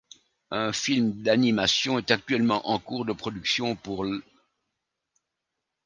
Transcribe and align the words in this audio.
Un 0.49 0.73
film 0.73 1.21
d'animation 1.21 1.99
est 1.99 2.09
actuellement 2.09 2.67
en 2.67 2.79
cours 2.79 3.05
de 3.05 3.13
production 3.13 3.75
pour 3.75 4.03
l'. 4.03 4.23